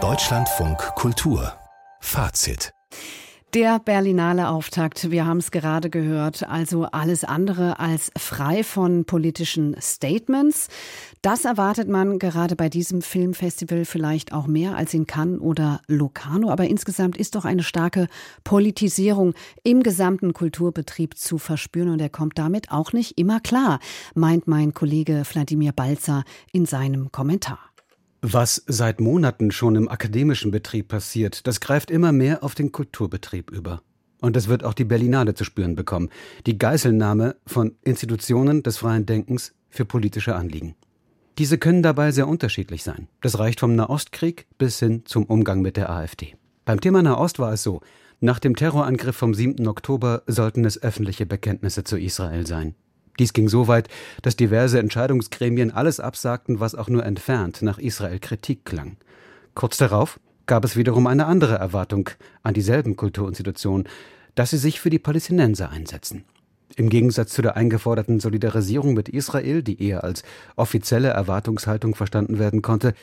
[0.00, 1.52] Deutschlandfunk Kultur.
[2.00, 2.70] Fazit.
[3.54, 9.74] Der Berlinale Auftakt, wir haben es gerade gehört, also alles andere als frei von politischen
[9.80, 10.68] Statements.
[11.22, 16.50] Das erwartet man gerade bei diesem Filmfestival vielleicht auch mehr als in Cannes oder Locarno,
[16.50, 18.06] aber insgesamt ist doch eine starke
[18.44, 19.34] Politisierung
[19.64, 21.88] im gesamten Kulturbetrieb zu verspüren.
[21.88, 23.80] Und er kommt damit auch nicht immer klar,
[24.14, 26.22] meint mein Kollege Wladimir Balzer
[26.52, 27.67] in seinem Kommentar.
[28.20, 33.50] Was seit Monaten schon im akademischen Betrieb passiert, das greift immer mehr auf den Kulturbetrieb
[33.50, 33.80] über.
[34.20, 36.10] Und das wird auch die Berlinale zu spüren bekommen.
[36.44, 40.74] Die Geiselnahme von Institutionen des freien Denkens für politische Anliegen.
[41.38, 43.06] Diese können dabei sehr unterschiedlich sein.
[43.20, 46.34] Das reicht vom Nahostkrieg bis hin zum Umgang mit der AfD.
[46.64, 47.80] Beim Thema Nahost war es so,
[48.18, 49.68] nach dem Terrorangriff vom 7.
[49.68, 52.74] Oktober sollten es öffentliche Bekenntnisse zu Israel sein.
[53.18, 53.88] Dies ging so weit,
[54.22, 58.96] dass diverse Entscheidungsgremien alles absagten, was auch nur entfernt nach Israel Kritik klang.
[59.54, 62.10] Kurz darauf gab es wiederum eine andere Erwartung
[62.42, 63.88] an dieselben Kulturinstitutionen,
[64.34, 66.24] dass sie sich für die Palästinenser einsetzen.
[66.76, 70.22] Im Gegensatz zu der eingeforderten Solidarisierung mit Israel, die eher als
[70.54, 72.94] offizielle Erwartungshaltung verstanden werden konnte,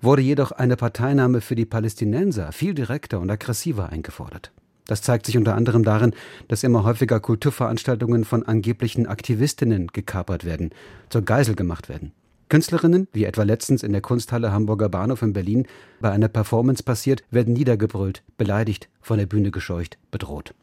[0.00, 4.52] wurde jedoch eine Parteinahme für die Palästinenser viel direkter und aggressiver eingefordert.
[4.86, 6.14] Das zeigt sich unter anderem darin,
[6.48, 10.70] dass immer häufiger Kulturveranstaltungen von angeblichen Aktivistinnen gekapert werden,
[11.10, 12.12] zur Geisel gemacht werden.
[12.48, 15.66] Künstlerinnen, wie etwa letztens in der Kunsthalle Hamburger Bahnhof in Berlin
[16.00, 20.54] bei einer Performance passiert, werden niedergebrüllt, beleidigt, von der Bühne gescheucht, bedroht.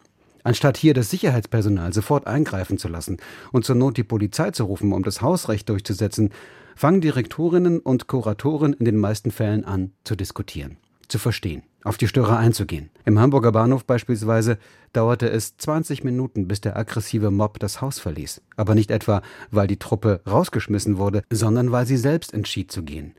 [0.46, 3.18] Anstatt hier das Sicherheitspersonal sofort eingreifen zu lassen
[3.52, 6.30] und zur Not die Polizei zu rufen, um das Hausrecht durchzusetzen,
[6.76, 10.78] fangen Direktorinnen und Kuratoren in den meisten Fällen an zu diskutieren
[11.14, 12.90] zu verstehen, auf die Störer einzugehen.
[13.06, 14.58] Im Hamburger Bahnhof beispielsweise
[14.94, 18.42] dauerte es 20 Minuten, bis der aggressive Mob das Haus verließ.
[18.56, 23.14] Aber nicht etwa, weil die Truppe rausgeschmissen wurde, sondern weil sie selbst entschied zu gehen.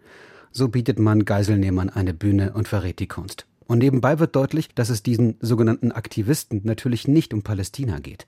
[0.52, 3.46] So bietet man Geiselnehmern eine Bühne und verrät die Kunst.
[3.66, 8.26] Und nebenbei wird deutlich, dass es diesen sogenannten Aktivisten natürlich nicht um Palästina geht.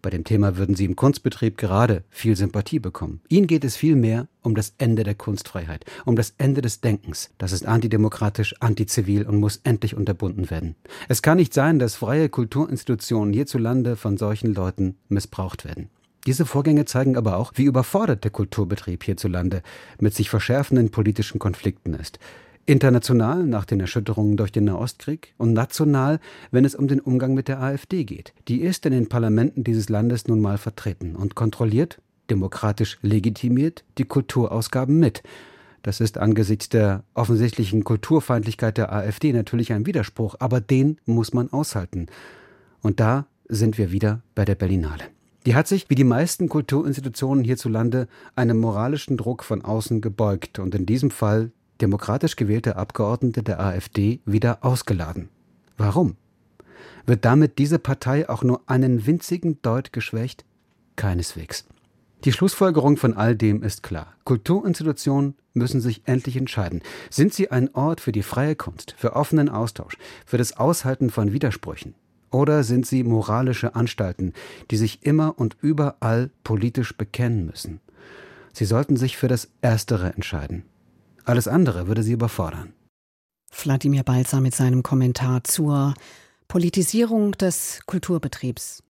[0.00, 3.20] Bei dem Thema würden sie im Kunstbetrieb gerade viel Sympathie bekommen.
[3.28, 7.30] Ihnen geht es vielmehr um das Ende der Kunstfreiheit, um das Ende des Denkens.
[7.38, 10.76] Das ist antidemokratisch, antizivil und muss endlich unterbunden werden.
[11.08, 15.90] Es kann nicht sein, dass freie Kulturinstitutionen hierzulande von solchen Leuten missbraucht werden.
[16.26, 19.62] Diese Vorgänge zeigen aber auch, wie überfordert der Kulturbetrieb hierzulande
[19.98, 22.18] mit sich verschärfenden politischen Konflikten ist.
[22.68, 26.20] International nach den Erschütterungen durch den Nahostkrieg und national,
[26.50, 28.34] wenn es um den Umgang mit der AfD geht.
[28.46, 34.04] Die ist in den Parlamenten dieses Landes nun mal vertreten und kontrolliert, demokratisch legitimiert, die
[34.04, 35.22] Kulturausgaben mit.
[35.82, 41.50] Das ist angesichts der offensichtlichen Kulturfeindlichkeit der AfD natürlich ein Widerspruch, aber den muss man
[41.50, 42.08] aushalten.
[42.82, 45.04] Und da sind wir wieder bei der Berlinale.
[45.46, 50.74] Die hat sich, wie die meisten Kulturinstitutionen hierzulande, einem moralischen Druck von außen gebeugt und
[50.74, 51.50] in diesem Fall
[51.80, 55.28] demokratisch gewählte Abgeordnete der AfD wieder ausgeladen.
[55.76, 56.16] Warum?
[57.06, 60.44] Wird damit diese Partei auch nur einen winzigen Deut geschwächt?
[60.96, 61.66] Keineswegs.
[62.24, 64.14] Die Schlussfolgerung von all dem ist klar.
[64.24, 66.82] Kulturinstitutionen müssen sich endlich entscheiden.
[67.10, 69.96] Sind sie ein Ort für die freie Kunst, für offenen Austausch,
[70.26, 71.94] für das Aushalten von Widersprüchen?
[72.30, 74.32] Oder sind sie moralische Anstalten,
[74.70, 77.80] die sich immer und überall politisch bekennen müssen?
[78.52, 80.64] Sie sollten sich für das Erstere entscheiden.
[81.28, 82.72] Alles andere würde sie überfordern.
[83.50, 85.92] Wladimir Balzer mit seinem Kommentar zur
[86.48, 88.82] Politisierung des Kulturbetriebs.